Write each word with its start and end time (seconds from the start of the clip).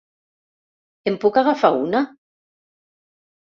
En 1.11 1.19
puc 1.25 1.37
agafar 1.43 1.71
una? 1.83 2.03